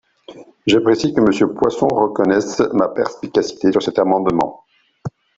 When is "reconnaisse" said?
1.87-2.59